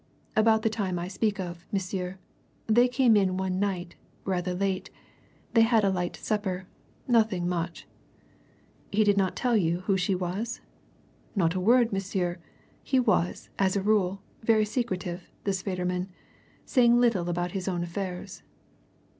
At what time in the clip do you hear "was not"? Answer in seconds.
10.15-11.53